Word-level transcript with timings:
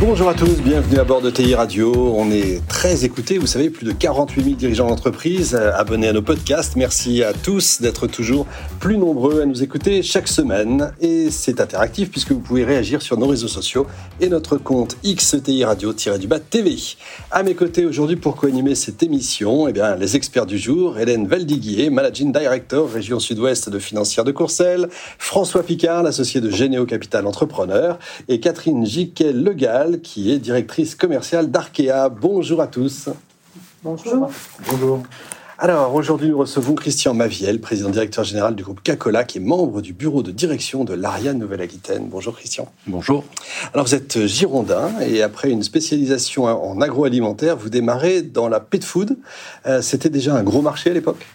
Bonjour 0.00 0.28
à 0.28 0.34
tous, 0.34 0.60
bienvenue 0.62 1.00
à 1.00 1.02
bord 1.02 1.20
de 1.20 1.28
TI 1.28 1.56
Radio. 1.56 1.92
On 2.16 2.30
est 2.30 2.64
très 2.68 3.04
écoutés, 3.04 3.36
vous 3.36 3.48
savez, 3.48 3.68
plus 3.68 3.84
de 3.84 3.90
48 3.90 4.44
000 4.44 4.54
dirigeants 4.54 4.86
d'entreprise 4.86 5.56
euh, 5.56 5.72
abonnés 5.74 6.06
à 6.06 6.12
nos 6.12 6.22
podcasts. 6.22 6.76
Merci 6.76 7.24
à 7.24 7.32
tous 7.32 7.80
d'être 7.80 8.06
toujours 8.06 8.46
plus 8.78 8.96
nombreux 8.96 9.40
à 9.40 9.44
nous 9.44 9.64
écouter 9.64 10.04
chaque 10.04 10.28
semaine. 10.28 10.92
Et 11.00 11.32
c'est 11.32 11.60
interactif 11.60 12.12
puisque 12.12 12.30
vous 12.30 12.38
pouvez 12.38 12.62
réagir 12.62 13.02
sur 13.02 13.18
nos 13.18 13.26
réseaux 13.26 13.48
sociaux 13.48 13.88
et 14.20 14.28
notre 14.28 14.56
compte 14.56 14.96
XTI 15.04 15.64
Radio-du-Bas 15.64 16.38
TV. 16.38 16.76
À 17.32 17.42
mes 17.42 17.56
côtés 17.56 17.84
aujourd'hui 17.84 18.14
pour 18.14 18.36
co-animer 18.36 18.76
cette 18.76 19.02
émission, 19.02 19.66
eh 19.66 19.72
bien, 19.72 19.96
les 19.96 20.14
experts 20.14 20.46
du 20.46 20.58
jour, 20.58 21.00
Hélène 21.00 21.26
Valdiguier, 21.26 21.90
Managing 21.90 22.30
Director 22.30 22.88
Région 22.88 23.18
Sud-Ouest 23.18 23.68
de 23.68 23.80
Financière 23.80 24.24
de 24.24 24.30
Courcelles, 24.30 24.88
François 25.18 25.64
Picard, 25.64 26.04
l'associé 26.04 26.40
de 26.40 26.50
Généo 26.50 26.86
Capital 26.86 27.26
Entrepreneur, 27.26 27.98
et 28.28 28.38
Catherine 28.38 28.86
Qui 29.96 30.30
est 30.30 30.38
directrice 30.38 30.94
commerciale 30.94 31.50
d'Arkea. 31.50 32.10
Bonjour 32.10 32.60
à 32.60 32.66
tous. 32.66 33.08
Bonjour. 33.82 34.30
Bonjour. 34.70 35.02
Alors 35.60 35.94
aujourd'hui, 35.94 36.28
nous 36.28 36.38
recevons 36.38 36.74
Christian 36.74 37.14
Maviel, 37.14 37.60
président 37.60 37.88
directeur 37.88 38.22
général 38.22 38.54
du 38.54 38.62
groupe 38.62 38.80
Cacola, 38.82 39.24
qui 39.24 39.38
est 39.38 39.40
membre 39.40 39.80
du 39.80 39.92
bureau 39.92 40.22
de 40.22 40.30
direction 40.30 40.84
de 40.84 40.94
l'Ariane 40.94 41.38
Nouvelle-Aquitaine. 41.38 42.06
Bonjour 42.08 42.36
Christian. 42.36 42.70
Bonjour. 42.86 43.24
Alors 43.72 43.86
vous 43.86 43.94
êtes 43.94 44.26
girondin 44.26 44.90
et 45.00 45.22
après 45.22 45.50
une 45.50 45.62
spécialisation 45.62 46.44
en 46.44 46.80
agroalimentaire, 46.80 47.56
vous 47.56 47.70
démarrez 47.70 48.22
dans 48.22 48.48
la 48.48 48.60
pet 48.60 48.84
food. 48.84 49.16
Euh, 49.66 49.82
c'était 49.82 50.10
déjà 50.10 50.36
un 50.36 50.44
gros 50.44 50.62
marché 50.62 50.90
à 50.90 50.94
l'époque? 50.94 51.26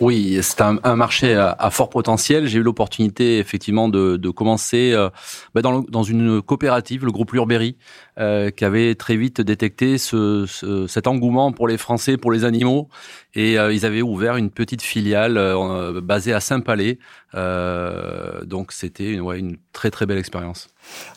Oui, 0.00 0.40
c'est 0.42 0.60
un, 0.60 0.78
un, 0.82 0.96
marché 0.96 1.34
à, 1.34 1.70
fort 1.70 1.88
potentiel. 1.88 2.46
J'ai 2.46 2.58
eu 2.58 2.62
l'opportunité 2.62 3.38
effectivement 3.38 3.88
de, 3.88 4.16
de 4.16 4.30
commencer 4.30 4.92
euh, 4.92 5.10
bah 5.54 5.62
dans, 5.62 5.78
le, 5.78 5.84
dans, 5.88 6.02
une 6.02 6.42
coopérative, 6.42 7.04
le 7.04 7.12
groupe 7.12 7.32
Lurberry, 7.32 7.76
euh, 8.18 8.50
qui 8.50 8.64
avait 8.64 8.94
très 8.94 9.16
vite 9.16 9.40
détecté 9.40 9.98
ce, 9.98 10.44
ce, 10.46 10.86
cet 10.88 11.06
engouement 11.06 11.52
pour 11.52 11.68
les 11.68 11.78
Français, 11.78 12.16
pour 12.16 12.32
les 12.32 12.44
animaux, 12.44 12.88
et 13.34 13.58
euh, 13.58 13.72
ils 13.72 13.86
avaient 13.86 14.02
ouvert 14.02 14.36
une 14.36 14.50
petite 14.50 14.82
filiale 14.82 15.36
euh, 15.38 16.00
basée 16.00 16.32
à 16.32 16.40
Saint-Palais. 16.40 16.98
Euh, 17.34 18.44
donc 18.44 18.72
c'était 18.72 19.12
une, 19.12 19.20
ouais, 19.20 19.38
une 19.38 19.56
très 19.72 19.90
très 19.90 20.06
belle 20.06 20.18
expérience. 20.18 20.68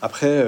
Après, 0.02 0.46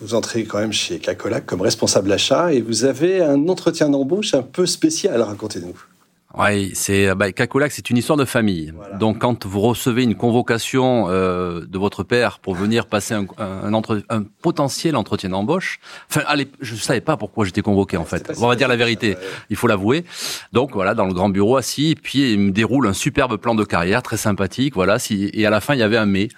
vous 0.00 0.14
entrez 0.14 0.44
quand 0.44 0.60
même 0.60 0.72
chez 0.72 1.00
Cacola 1.00 1.40
comme 1.40 1.60
responsable 1.60 2.12
achat 2.12 2.52
et 2.52 2.60
vous 2.60 2.84
avez 2.84 3.20
un 3.20 3.48
entretien 3.48 3.90
d'embauche 3.90 4.34
un 4.34 4.42
peu 4.42 4.66
spécial. 4.66 5.20
Racontez-nous. 5.20 5.91
Oui, 6.38 6.70
c'est 6.74 7.14
bah, 7.14 7.30
Cacolac, 7.30 7.72
c'est 7.72 7.90
une 7.90 7.98
histoire 7.98 8.16
de 8.16 8.24
famille. 8.24 8.72
Donc, 8.98 9.18
quand 9.18 9.44
vous 9.44 9.60
recevez 9.60 10.02
une 10.02 10.14
convocation 10.14 11.06
euh, 11.08 11.66
de 11.66 11.78
votre 11.78 12.04
père 12.04 12.38
pour 12.38 12.54
venir 12.54 12.86
passer 12.86 13.14
un, 13.14 13.26
un, 13.38 13.74
entre, 13.74 14.02
un 14.08 14.22
potentiel 14.22 14.96
entretien 14.96 15.28
d'embauche, 15.30 15.78
enfin, 16.10 16.22
allez, 16.26 16.48
je 16.60 16.74
savais 16.74 17.02
pas 17.02 17.16
pourquoi 17.16 17.44
j'étais 17.44 17.60
convoqué 17.60 17.96
en 17.96 18.04
fait. 18.04 18.32
On 18.40 18.48
va 18.48 18.56
dire 18.56 18.68
la 18.68 18.76
vérité, 18.76 19.16
il 19.50 19.56
faut 19.56 19.66
l'avouer. 19.66 20.04
Donc 20.52 20.72
voilà, 20.72 20.94
dans 20.94 21.06
le 21.06 21.12
grand 21.12 21.28
bureau 21.28 21.56
assis, 21.56 21.90
et 21.90 21.94
puis 21.94 22.32
il 22.32 22.38
me 22.38 22.50
déroule 22.50 22.86
un 22.86 22.92
superbe 22.94 23.36
plan 23.36 23.54
de 23.54 23.64
carrière 23.64 24.02
très 24.02 24.16
sympathique. 24.16 24.74
Voilà, 24.74 24.98
si, 24.98 25.30
et 25.34 25.46
à 25.46 25.50
la 25.50 25.60
fin 25.60 25.74
il 25.74 25.80
y 25.80 25.84
avait 25.84 25.98
un 25.98 26.06
mais. 26.06 26.28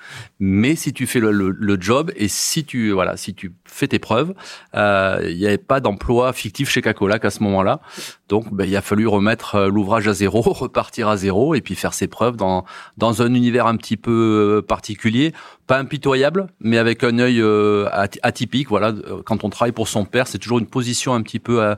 Mais 0.41 0.75
si 0.77 0.93
tu 0.93 1.07
fais 1.07 1.21
le, 1.21 1.31
le, 1.31 1.51
le 1.51 1.81
job 1.81 2.11
et 2.17 2.29
si 2.29 2.65
tu 2.65 2.91
voilà, 2.91 3.17
si 3.17 3.35
tu 3.35 3.53
fais 3.65 3.87
tes 3.89 3.99
preuves, 3.99 4.35
euh, 4.75 5.21
il 5.29 5.37
n'y 5.37 5.47
avait 5.47 5.59
pas 5.59 5.81
d'emploi 5.81 6.33
fictif 6.33 6.69
chez 6.69 6.83
Cacolac 6.83 7.25
à 7.25 7.31
ce 7.31 7.43
moment-là. 7.45 7.81
Donc, 8.29 8.53
ben, 8.53 8.65
il 8.65 8.75
a 8.77 8.81
fallu 8.81 9.07
remettre 9.07 9.57
euh, 9.57 9.69
l'ouvrage 9.69 10.09
à 10.09 10.15
zéro, 10.15 10.41
repartir 10.47 11.09
à 11.09 11.17
zéro, 11.17 11.55
et 11.55 11.61
puis 11.61 11.75
faire 11.75 11.95
ses 11.95 12.07
preuves 12.07 12.37
dans 12.37 12.65
dans 12.97 13.23
un 13.23 13.35
univers 13.35 13.67
un 13.67 13.77
petit 13.77 13.97
peu 13.97 14.59
euh, 14.59 14.63
particulier, 14.63 15.33
pas 15.67 15.79
impitoyable, 15.79 16.49
mais 16.61 16.79
avec 16.79 17.05
un 17.05 17.19
œil 17.19 17.41
euh, 17.41 17.89
atypique. 18.23 18.69
Voilà, 18.69 18.93
quand 19.25 19.45
on 19.45 19.51
travaille 19.51 19.73
pour 19.73 19.89
son 19.89 20.05
père, 20.05 20.27
c'est 20.27 20.39
toujours 20.39 20.59
une 20.59 20.67
position 20.67 21.15
un 21.15 21.23
petit 21.23 21.39
peu 21.39 21.63
un 21.63 21.77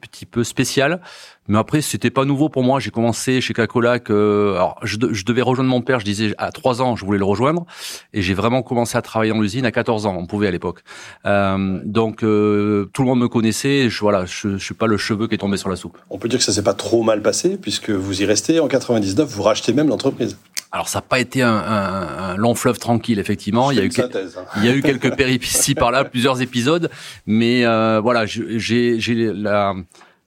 petit 0.00 0.26
peu 0.26 0.44
spéciale. 0.44 1.00
Mais 1.48 1.58
après, 1.58 1.80
c'était 1.80 2.10
pas 2.10 2.24
nouveau 2.24 2.48
pour 2.48 2.62
moi. 2.62 2.80
J'ai 2.80 2.90
commencé 2.90 3.40
chez 3.40 3.54
Cacolac. 3.54 4.10
Euh, 4.10 4.54
alors, 4.54 4.78
je, 4.82 4.96
je, 5.10 5.24
devais 5.24 5.42
rejoindre 5.42 5.70
mon 5.70 5.80
père. 5.80 6.00
Je 6.00 6.04
disais 6.04 6.34
à 6.38 6.50
3 6.50 6.82
ans, 6.82 6.96
je 6.96 7.04
voulais 7.04 7.18
le 7.18 7.24
rejoindre, 7.24 7.66
et 8.12 8.22
j'ai 8.22 8.34
vraiment 8.34 8.62
commencé 8.62 8.96
à 8.98 9.02
travailler 9.02 9.32
dans 9.32 9.40
l'usine 9.40 9.64
à 9.64 9.72
14 9.72 10.06
ans. 10.06 10.16
On 10.18 10.26
pouvait 10.26 10.48
à 10.48 10.50
l'époque. 10.50 10.80
Euh, 11.24 11.80
donc, 11.84 12.22
euh, 12.22 12.90
tout 12.92 13.02
le 13.02 13.08
monde 13.08 13.20
me 13.20 13.28
connaissait. 13.28 13.88
Je, 13.88 14.00
voilà, 14.00 14.24
je, 14.26 14.56
je 14.56 14.64
suis 14.64 14.74
pas 14.74 14.86
le 14.86 14.96
cheveu 14.96 15.28
qui 15.28 15.34
est 15.34 15.38
tombé 15.38 15.56
sur 15.56 15.68
la 15.68 15.76
soupe. 15.76 15.98
On 16.10 16.18
peut 16.18 16.28
dire 16.28 16.38
que 16.38 16.44
ça 16.44 16.52
s'est 16.52 16.64
pas 16.64 16.74
trop 16.74 17.02
mal 17.02 17.22
passé, 17.22 17.56
puisque 17.56 17.90
vous 17.90 18.22
y 18.22 18.24
restez 18.24 18.60
en 18.60 18.68
99. 18.68 19.28
Vous 19.28 19.42
rachetez 19.42 19.72
même 19.72 19.88
l'entreprise. 19.88 20.36
Alors 20.76 20.88
ça 20.88 20.98
n'a 20.98 21.02
pas 21.02 21.18
été 21.18 21.40
un, 21.42 21.48
un, 21.48 22.18
un, 22.30 22.36
long 22.36 22.54
fleuve 22.54 22.78
tranquille, 22.78 23.18
effectivement. 23.18 23.70
Il 23.70 23.78
y, 23.78 23.80
a 23.80 23.84
eu, 23.84 23.90
synthèse, 23.90 24.36
hein. 24.36 24.44
il 24.58 24.66
y 24.66 24.68
a 24.68 24.76
eu 24.76 24.82
quelques 24.82 25.16
péripéties 25.16 25.74
par 25.74 25.90
là, 25.90 26.04
plusieurs 26.04 26.42
épisodes, 26.42 26.90
mais 27.26 27.64
euh, 27.64 27.98
voilà, 28.00 28.26
j'ai 28.26 28.98
la 29.32 29.74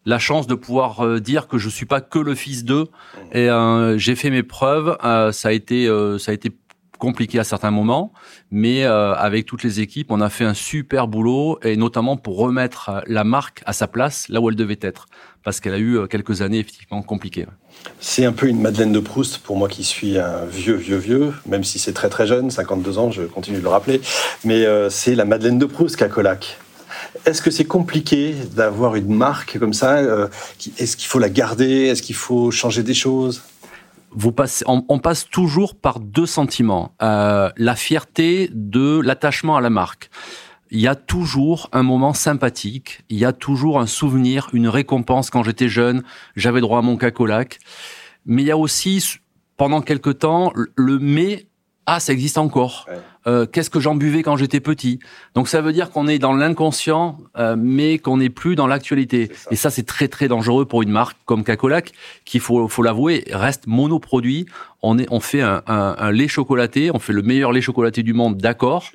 la 0.05 0.17
chance 0.17 0.47
de 0.47 0.55
pouvoir 0.55 1.05
euh, 1.05 1.19
dire 1.19 1.47
que 1.47 1.57
je 1.57 1.69
suis 1.69 1.85
pas 1.85 2.01
que 2.01 2.19
le 2.19 2.33
fils 2.33 2.63
d'eux 2.63 2.87
et 3.31 3.49
euh, 3.49 3.97
j'ai 3.97 4.15
fait 4.15 4.31
mes 4.31 4.43
preuves. 4.43 4.97
Euh, 5.03 5.31
ça 5.31 5.49
a 5.49 5.51
été 5.51 5.87
ça 6.17 6.31
a 6.31 6.33
été 6.33 6.51
compliqué 6.99 7.39
à 7.39 7.43
certains 7.43 7.71
moments, 7.71 8.13
mais 8.51 8.83
avec 8.83 9.45
toutes 9.45 9.63
les 9.63 9.79
équipes, 9.79 10.11
on 10.11 10.21
a 10.21 10.29
fait 10.29 10.45
un 10.45 10.53
super 10.53 11.07
boulot 11.07 11.57
et 11.63 11.75
notamment 11.77 12.17
pour 12.17 12.37
remettre 12.37 13.01
la 13.07 13.23
marque 13.23 13.63
à 13.65 13.73
sa 13.73 13.87
place 13.87 14.27
là 14.29 14.41
où 14.41 14.49
elle 14.49 14.55
devait 14.55 14.79
être, 14.81 15.07
parce 15.43 15.59
qu'elle 15.59 15.73
a 15.73 15.79
eu 15.79 16.07
quelques 16.07 16.41
années 16.41 16.59
effectivement 16.59 17.01
compliquées. 17.01 17.45
C'est 17.99 18.25
un 18.25 18.33
peu 18.33 18.47
une 18.47 18.61
Madeleine 18.61 18.91
de 18.91 18.99
Proust 18.99 19.39
pour 19.39 19.57
moi 19.57 19.67
qui 19.69 19.83
suis 19.83 20.19
un 20.19 20.45
vieux, 20.45 20.75
vieux, 20.75 20.97
vieux, 20.97 21.33
même 21.47 21.63
si 21.63 21.79
c'est 21.79 21.93
très 21.93 22.09
très 22.09 22.27
jeune, 22.27 22.51
52 22.51 22.97
ans, 22.99 23.11
je 23.11 23.23
continue 23.23 23.57
de 23.57 23.63
le 23.63 23.69
rappeler, 23.69 24.01
mais 24.43 24.65
c'est 24.89 25.15
la 25.15 25.25
Madeleine 25.25 25.57
de 25.57 25.65
Proust 25.65 25.95
Cacolac. 25.95 26.59
Est-ce 27.25 27.41
que 27.41 27.51
c'est 27.51 27.65
compliqué 27.65 28.35
d'avoir 28.55 28.95
une 28.95 29.13
marque 29.13 29.57
comme 29.59 29.73
ça 29.73 29.97
euh, 29.97 30.27
Est-ce 30.77 30.97
qu'il 30.97 31.07
faut 31.07 31.19
la 31.19 31.29
garder? 31.29 31.85
Est-ce 31.85 32.01
qu'il 32.01 32.15
faut 32.15 32.51
changer 32.51 32.83
des 32.83 32.93
choses? 32.93 33.41
Vous 34.11 34.31
passez, 34.31 34.63
on, 34.67 34.85
on, 34.89 34.99
passe 34.99 35.29
toujours 35.29 35.75
par 35.75 35.99
deux 35.99 36.25
sentiments. 36.25 36.95
Euh, 37.01 37.49
la 37.57 37.75
fierté 37.75 38.49
de 38.53 38.99
l'attachement 38.99 39.57
à 39.57 39.61
la 39.61 39.69
marque. 39.69 40.09
Il 40.71 40.79
y 40.79 40.87
a 40.87 40.95
toujours 40.95 41.69
un 41.71 41.81
moment 41.81 42.13
sympathique, 42.13 43.01
il 43.09 43.17
y 43.17 43.25
a 43.25 43.33
toujours 43.33 43.79
un 43.79 43.87
souvenir, 43.87 44.49
une 44.53 44.67
récompense 44.67 45.31
quand 45.31 45.41
j'étais 45.41 45.67
jeune, 45.67 46.03
j'avais 46.35 46.61
droit 46.61 46.79
à 46.79 46.81
mon 46.83 46.95
cacolac. 46.95 47.59
Mais 48.25 48.43
il 48.43 48.47
y 48.47 48.51
a 48.51 48.57
aussi, 48.57 49.03
pendant 49.57 49.81
quelque 49.81 50.11
temps, 50.11 50.53
le 50.55 50.99
mais 50.99 51.47
ah, 51.91 51.99
ça 51.99 52.13
existe 52.13 52.37
encore. 52.37 52.85
Euh, 53.25 53.47
Qu'est-ce 53.47 53.71
que 53.71 53.79
j'en 53.79 53.95
buvais 53.95 54.21
quand 54.21 54.37
j'étais 54.37 54.59
petit? 54.59 54.99
Donc 55.33 55.47
ça 55.47 55.59
veut 55.61 55.73
dire 55.73 55.89
qu'on 55.89 56.07
est 56.07 56.19
dans 56.19 56.33
l'inconscient, 56.33 57.17
euh, 57.37 57.55
mais 57.57 57.97
qu'on 57.97 58.17
n'est 58.17 58.29
plus 58.29 58.55
dans 58.55 58.67
l'actualité. 58.67 59.31
Et 59.49 59.55
ça, 59.55 59.71
c'est 59.71 59.87
très 59.87 60.07
très 60.07 60.27
dangereux 60.27 60.65
pour 60.65 60.83
une 60.83 60.91
marque 60.91 61.17
comme 61.25 61.43
Cacolac, 61.43 61.93
qui 62.25 62.37
faut 62.37 62.67
faut 62.67 62.83
l'avouer 62.83 63.23
reste 63.31 63.65
monoproduit. 63.65 64.45
On 64.83 64.99
est 64.99 65.07
on 65.09 65.19
fait 65.19 65.41
un, 65.41 65.63
un, 65.65 65.95
un, 65.97 66.11
lait 66.11 66.27
chocolaté, 66.27 66.91
on 66.93 66.99
fait 66.99 67.11
le 67.11 67.23
meilleur 67.23 67.51
lait 67.51 67.61
chocolaté 67.61 68.03
du 68.03 68.13
monde, 68.13 68.37
d'accord. 68.37 68.85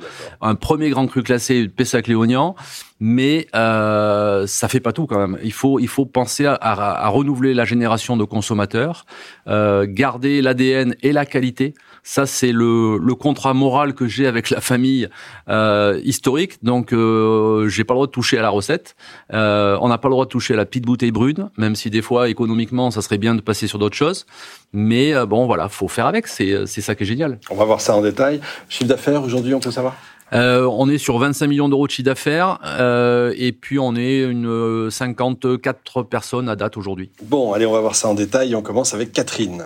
Un 0.40 0.54
premier 0.54 0.88
grand 0.88 1.06
cru 1.08 1.22
classé, 1.22 1.68
Pessac-Léognan, 1.68 2.54
mais 3.00 3.48
euh, 3.54 4.46
ça 4.46 4.68
fait 4.68 4.80
pas 4.80 4.92
tout 4.92 5.06
quand 5.06 5.18
même. 5.18 5.38
Il 5.42 5.52
faut 5.52 5.80
il 5.80 5.88
faut 5.88 6.06
penser 6.06 6.46
à, 6.46 6.54
à, 6.54 7.04
à 7.04 7.08
renouveler 7.08 7.54
la 7.54 7.64
génération 7.64 8.16
de 8.16 8.24
consommateurs, 8.24 9.04
euh, 9.48 9.84
garder 9.88 10.40
l'ADN 10.40 10.94
et 11.02 11.12
la 11.12 11.26
qualité. 11.26 11.74
Ça, 12.06 12.26
c'est 12.26 12.52
le, 12.52 12.98
le, 12.98 13.14
contrat 13.14 13.54
moral 13.54 13.94
que 13.94 14.06
j'ai 14.06 14.26
avec 14.26 14.50
la 14.50 14.60
famille 14.60 15.08
euh, 15.48 15.98
historique. 16.04 16.62
Donc, 16.62 16.92
euh, 16.92 17.66
j'ai 17.68 17.82
pas 17.82 17.94
le 17.94 17.96
droit 17.96 18.06
de 18.06 18.12
toucher 18.12 18.38
à 18.38 18.42
la 18.42 18.50
recette. 18.50 18.94
Euh, 19.32 19.78
on 19.80 19.88
n'a 19.88 19.96
pas 19.96 20.08
le 20.08 20.12
droit 20.12 20.26
de 20.26 20.30
toucher 20.30 20.52
à 20.52 20.56
la 20.58 20.66
petite 20.66 20.84
bouteille 20.84 21.12
brune, 21.12 21.48
même 21.56 21.74
si 21.74 21.88
des 21.88 22.02
fois, 22.02 22.28
économiquement, 22.28 22.90
ça 22.90 23.00
serait 23.00 23.16
bien 23.16 23.34
de 23.34 23.40
passer 23.40 23.66
sur 23.66 23.78
d'autres 23.78 23.96
choses. 23.96 24.26
Mais 24.74 25.14
euh, 25.14 25.24
bon, 25.24 25.46
voilà, 25.46 25.70
faut 25.70 25.88
faire 25.88 26.06
avec. 26.06 26.26
C'est 26.26 26.66
ça 26.66 26.94
qui 26.94 27.04
est 27.04 27.06
génial. 27.06 27.38
On 27.48 27.54
va 27.54 27.64
voir 27.64 27.80
ça 27.80 27.96
en 27.96 28.02
détail. 28.02 28.40
Chiffre 28.68 28.88
d'affaires 28.88 29.22
aujourd'hui, 29.22 29.54
on 29.54 29.60
peut 29.60 29.70
savoir? 29.70 29.96
Euh, 30.32 30.68
on 30.70 30.88
est 30.88 30.98
sur 30.98 31.18
25 31.18 31.46
millions 31.46 31.68
d'euros 31.68 31.86
de 31.86 31.92
chiffre 31.92 32.06
d'affaires 32.06 32.58
euh, 32.64 33.32
et 33.36 33.52
puis 33.52 33.78
on 33.78 33.94
est 33.94 34.22
une 34.22 34.90
54 34.90 36.02
personnes 36.02 36.48
à 36.48 36.56
date 36.56 36.76
aujourd'hui. 36.76 37.10
Bon, 37.22 37.52
allez, 37.52 37.66
on 37.66 37.72
va 37.72 37.80
voir 37.80 37.94
ça 37.94 38.08
en 38.08 38.14
détail. 38.14 38.54
On 38.54 38.62
commence 38.62 38.94
avec 38.94 39.12
Catherine. 39.12 39.64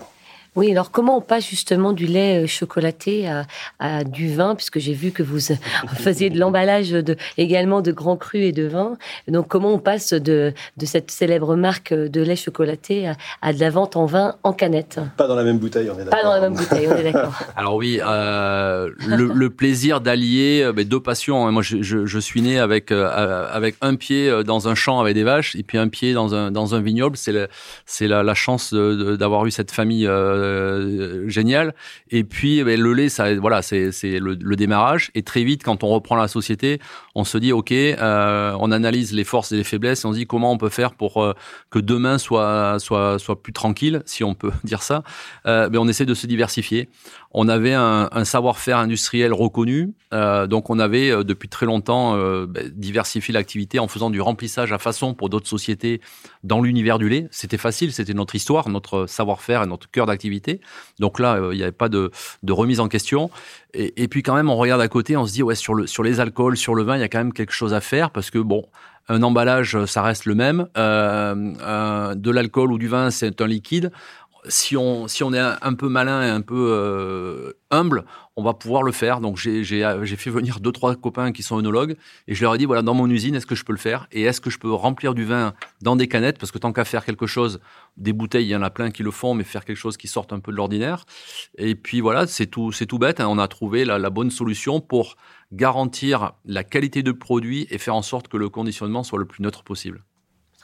Oui, 0.56 0.70
alors 0.70 0.90
comment 0.90 1.18
on 1.18 1.20
passe 1.20 1.48
justement 1.48 1.92
du 1.92 2.06
lait 2.06 2.44
euh, 2.44 2.46
chocolaté 2.46 3.28
à, 3.78 4.04
du 4.04 4.34
vin, 4.34 4.54
puisque 4.54 4.78
j'ai 4.78 4.92
vu 4.92 5.10
que 5.10 5.22
vous 5.22 5.38
faisiez 5.96 6.30
de 6.30 6.38
l'emballage 6.38 6.90
de, 6.90 7.16
également 7.36 7.80
de 7.80 7.92
grands 7.92 8.16
crus 8.16 8.44
et 8.44 8.52
de 8.52 8.66
vin. 8.66 8.96
Donc 9.28 9.48
comment 9.48 9.72
on 9.72 9.78
passe 9.78 10.12
de, 10.12 10.52
de 10.76 10.86
cette 10.86 11.10
célèbre 11.10 11.56
marque 11.56 11.92
de 11.92 12.20
lait 12.20 12.36
chocolaté 12.36 13.12
à, 13.42 13.52
de 13.52 13.60
la 13.60 13.70
vente 13.70 13.96
en 13.96 14.06
vin 14.06 14.36
en 14.42 14.52
canette? 14.52 15.00
Pas 15.16 15.26
dans 15.26 15.34
la 15.34 15.44
même 15.44 15.58
bouteille, 15.58 15.90
on 15.90 15.98
est 15.98 16.04
d'accord. 16.04 16.20
Pas 16.20 16.24
dans 16.24 16.34
la 16.34 16.40
même 16.40 16.54
bouteille, 16.54 16.88
on 16.88 16.96
est 16.96 17.02
d'accord. 17.12 17.34
Alors 17.56 17.76
oui, 17.76 18.00
euh, 18.04 18.90
le, 19.06 19.50
plaisir 19.50 20.00
d'allier 20.00 20.62
euh, 20.62 20.84
deux 20.84 21.00
passions. 21.00 21.46
Hein. 21.46 21.52
Moi, 21.52 21.62
je, 21.62 21.82
je, 21.82 22.18
suis 22.18 22.42
né 22.42 22.58
avec 22.58 22.90
avec 22.90 23.76
un 23.80 23.94
pied 23.94 24.42
dans 24.44 24.68
un 24.68 24.74
champ 24.74 25.00
avec 25.00 25.14
des 25.14 25.24
vaches 25.24 25.56
et 25.56 25.62
puis 25.62 25.78
un 25.78 25.88
pied 25.88 26.12
dans 26.12 26.34
un 26.34 26.50
dans 26.50 26.74
un 26.74 26.80
vignoble. 26.80 27.16
C'est 27.16 27.32
la, 27.32 28.22
la, 28.22 28.34
chance 28.34 28.72
d'avoir 28.72 29.46
eu 29.46 29.50
cette 29.50 29.70
famille. 29.70 30.06
Euh, 30.06 30.37
génial. 31.26 31.74
Et 32.10 32.24
puis, 32.24 32.58
eh 32.58 32.64
ben, 32.64 32.80
le 32.80 32.92
lait, 32.92 33.08
ça, 33.08 33.34
voilà, 33.36 33.62
c'est 33.62 33.90
le, 34.02 34.56
démarrage. 34.56 35.10
Et 35.14 35.22
très 35.22 35.44
vite, 35.44 35.62
quand 35.62 35.84
on 35.84 35.88
reprend 35.88 36.16
la 36.16 36.28
société, 36.28 36.80
on 37.14 37.24
se 37.24 37.38
dit, 37.38 37.52
ok, 37.52 37.72
euh, 37.72 38.56
on 38.60 38.70
analyse 38.72 39.12
les 39.12 39.24
forces 39.24 39.52
et 39.52 39.56
les 39.56 39.64
faiblesses, 39.64 40.04
on 40.04 40.12
se 40.12 40.18
dit 40.18 40.26
comment 40.26 40.52
on 40.52 40.58
peut 40.58 40.68
faire 40.68 40.94
pour 40.94 41.22
euh, 41.22 41.34
que 41.70 41.78
demain 41.78 42.18
soit 42.18 42.78
soit 42.78 43.18
soit 43.18 43.42
plus 43.42 43.52
tranquille, 43.52 44.02
si 44.06 44.24
on 44.24 44.34
peut 44.34 44.52
dire 44.64 44.82
ça. 44.82 45.02
Euh, 45.46 45.68
ben, 45.68 45.78
on 45.78 45.88
essaie 45.88 46.06
de 46.06 46.14
se 46.14 46.26
diversifier. 46.26 46.88
On 47.30 47.48
avait 47.48 47.74
un, 47.74 48.08
savoir-faire 48.24 48.78
industriel 48.78 49.32
reconnu, 49.32 49.92
euh, 50.14 50.46
donc 50.46 50.70
on 50.70 50.78
avait 50.78 51.10
euh, 51.10 51.24
depuis 51.24 51.48
très 51.48 51.66
longtemps 51.66 52.16
ben, 52.46 52.72
diversifié 52.74 53.34
l'activité 53.34 53.78
en 53.78 53.86
faisant 53.86 54.08
du 54.10 54.20
remplissage 54.20 54.72
à 54.72 54.78
façon 54.78 55.12
pour 55.14 55.28
d'autres 55.28 55.48
sociétés 55.48 56.00
dans 56.42 56.62
l'univers 56.62 56.98
du 56.98 57.08
lait. 57.08 57.28
C'était 57.30 57.58
facile, 57.58 57.92
c'était 57.92 58.14
notre 58.14 58.34
histoire, 58.34 58.68
notre 58.68 59.06
savoir-faire 59.06 59.62
et 59.62 59.66
notre 59.66 59.90
cœur 59.90 60.06
d'activité. 60.06 60.27
Donc 60.98 61.18
là, 61.18 61.38
il 61.52 61.56
n'y 61.56 61.62
avait 61.62 61.72
pas 61.72 61.88
de, 61.88 62.10
remise 62.48 62.80
en 62.80 62.88
question. 62.88 63.30
Et, 63.74 64.08
puis 64.08 64.22
quand 64.22 64.34
même, 64.34 64.50
on 64.50 64.56
regarde 64.56 64.80
à 64.80 64.88
côté, 64.88 65.16
on 65.16 65.26
se 65.26 65.32
dit 65.32 65.42
ouais 65.42 65.54
sur 65.54 66.02
les 66.02 66.20
alcools, 66.20 66.56
sur 66.56 66.74
le 66.74 66.82
vin, 66.82 66.96
il 66.96 67.00
y 67.00 67.04
a 67.04 67.08
quand 67.08 67.18
même 67.18 67.32
quelque 67.32 67.52
chose 67.52 67.74
à 67.74 67.80
faire 67.80 68.10
parce 68.10 68.30
que 68.30 68.38
bon, 68.38 68.64
un 69.08 69.22
emballage, 69.22 69.84
ça 69.86 70.02
reste 70.02 70.26
le 70.26 70.34
même. 70.34 70.68
Euh, 70.76 71.54
euh, 71.62 72.14
de 72.14 72.30
l'alcool 72.30 72.72
ou 72.72 72.78
du 72.78 72.88
vin, 72.88 73.10
c'est 73.10 73.40
un 73.40 73.46
liquide 73.46 73.90
si 74.48 74.76
on, 74.76 75.08
si 75.08 75.22
on 75.22 75.32
est 75.32 75.38
un, 75.38 75.74
peu 75.74 75.88
malin 75.88 76.22
et 76.22 76.28
un 76.28 76.40
peu 76.40 76.70
euh, 76.72 77.52
humble, 77.70 78.04
on 78.36 78.42
va 78.42 78.54
pouvoir 78.54 78.82
le 78.82 78.92
faire. 78.92 79.20
Donc 79.20 79.36
j'ai 79.36 79.64
fait 79.64 80.30
venir 80.30 80.60
deux, 80.60 80.72
trois 80.72 80.94
copains 80.96 81.32
qui 81.32 81.42
sont 81.42 81.58
œnologues 81.58 81.96
et 82.26 82.34
je 82.34 82.42
leur 82.42 82.54
ai 82.54 82.58
dit, 82.58 82.64
voilà, 82.64 82.82
dans 82.82 82.94
mon 82.94 83.08
usine, 83.08 83.34
est-ce 83.34 83.46
que 83.46 83.54
je 83.54 83.64
peux 83.64 83.72
le 83.72 83.78
faire 83.78 84.06
Et 84.12 84.22
est-ce 84.22 84.40
que 84.40 84.50
je 84.50 84.58
peux 84.58 84.72
remplir 84.72 85.14
du 85.14 85.24
vin 85.24 85.54
dans 85.82 85.96
des 85.96 86.08
canettes? 86.08 86.38
Parce 86.38 86.52
que 86.52 86.58
tant 86.58 86.72
qu'à 86.72 86.84
faire 86.84 87.04
quelque 87.04 87.26
chose, 87.26 87.60
des 87.96 88.12
bouteilles, 88.12 88.46
il 88.46 88.50
y 88.50 88.56
en 88.56 88.62
a 88.62 88.70
plein 88.70 88.90
qui 88.90 89.02
le 89.02 89.10
font, 89.10 89.34
mais 89.34 89.44
faire 89.44 89.64
quelque 89.64 89.76
chose 89.76 89.96
qui 89.96 90.08
sorte 90.08 90.32
un 90.32 90.40
peu 90.40 90.52
de 90.52 90.56
l'ordinaire. 90.56 91.04
Et 91.56 91.74
puis 91.74 92.00
voilà, 92.00 92.26
c'est 92.26 92.46
tout, 92.46 92.70
tout 92.70 92.98
bête. 92.98 93.20
Hein. 93.20 93.26
On 93.28 93.38
a 93.38 93.48
trouvé 93.48 93.84
la, 93.84 93.98
la 93.98 94.10
bonne 94.10 94.30
solution 94.30 94.80
pour 94.80 95.16
garantir 95.52 96.32
la 96.44 96.64
qualité 96.64 97.02
de 97.02 97.12
produit 97.12 97.66
et 97.70 97.78
faire 97.78 97.94
en 97.94 98.02
sorte 98.02 98.28
que 98.28 98.36
le 98.36 98.48
conditionnement 98.48 99.02
soit 99.02 99.18
le 99.18 99.24
plus 99.24 99.42
neutre 99.42 99.62
possible. 99.62 100.04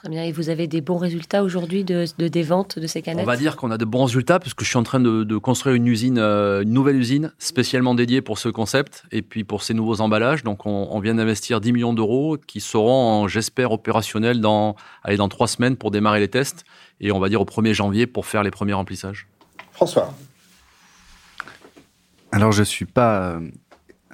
Très 0.05 0.11
bien. 0.11 0.23
Et 0.23 0.31
vous 0.31 0.49
avez 0.49 0.67
des 0.67 0.81
bons 0.81 0.99
résultats 0.99 1.43
aujourd'hui 1.43 1.83
de, 1.83 2.05
des 2.19 2.43
ventes 2.43 2.77
de 2.77 2.85
ces 2.85 3.01
canettes 3.01 3.23
On 3.23 3.25
va 3.25 3.37
dire 3.37 3.55
qu'on 3.55 3.71
a 3.71 3.77
de 3.79 3.85
bons 3.85 4.03
résultats 4.05 4.37
parce 4.37 4.53
que 4.53 4.63
je 4.63 4.69
suis 4.69 4.77
en 4.77 4.83
train 4.83 4.99
de, 4.99 5.37
construire 5.39 5.75
une 5.75 5.87
usine, 5.87 6.19
euh, 6.19 6.61
une 6.61 6.73
nouvelle 6.73 6.97
usine 6.97 7.33
spécialement 7.39 7.95
dédiée 7.95 8.21
pour 8.21 8.37
ce 8.37 8.47
concept 8.47 9.03
et 9.11 9.23
puis 9.23 9.43
pour 9.43 9.63
ces 9.63 9.73
nouveaux 9.73 10.01
emballages. 10.01 10.43
Donc 10.43 10.67
on, 10.67 10.99
vient 10.99 11.15
d'investir 11.15 11.59
10 11.59 11.73
millions 11.73 11.93
d'euros 11.93 12.37
qui 12.37 12.61
seront, 12.61 13.27
j'espère, 13.27 13.71
opérationnels 13.71 14.41
dans, 14.41 14.75
allez, 15.01 15.17
dans 15.17 15.27
trois 15.27 15.47
semaines 15.47 15.75
pour 15.75 15.89
démarrer 15.89 16.19
les 16.19 16.27
tests 16.27 16.65
et 17.01 17.11
on 17.11 17.17
va 17.17 17.27
dire 17.27 17.41
au 17.41 17.45
1er 17.45 17.73
janvier 17.73 18.05
pour 18.05 18.27
faire 18.27 18.43
les 18.43 18.51
premiers 18.51 18.73
remplissages. 18.73 19.27
François. 19.71 20.13
Alors 22.31 22.51
je 22.51 22.61
suis 22.61 22.85
pas 22.85 23.21
euh, 23.21 23.39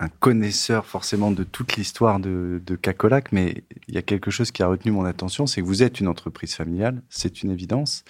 un 0.01 0.09
connaisseur 0.09 0.88
forcément 0.88 1.30
de 1.30 1.44
toute 1.44 1.75
l'histoire 1.75 2.19
de, 2.19 2.59
Cacolac, 2.81 3.31
mais 3.31 3.63
il 3.88 3.94
y 3.94 4.00
a 4.00 4.01
quelque 4.01 4.31
chose 4.31 4.50
qui 4.50 4.63
a 4.63 4.68
retenu 4.68 4.92
mon 4.92 5.06
attention, 5.06 5.45
c'est 5.45 5.62
que 5.62 5.65
vous 5.68 5.83
êtes 5.83 6.00
une 6.00 6.07
entreprise 6.07 6.56
familiale, 6.56 7.03
c'est 7.07 7.44
une 7.44 7.51
évidence. 7.51 8.03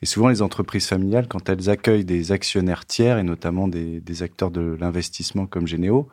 Et 0.00 0.06
souvent, 0.06 0.28
les 0.28 0.42
entreprises 0.42 0.86
familiales, 0.86 1.26
quand 1.26 1.48
elles 1.48 1.68
accueillent 1.68 2.04
des 2.04 2.30
actionnaires 2.30 2.86
tiers, 2.86 3.18
et 3.18 3.24
notamment 3.24 3.66
des, 3.66 4.22
acteurs 4.22 4.52
de 4.52 4.76
l'investissement 4.78 5.46
comme 5.46 5.66
Généo, 5.66 6.08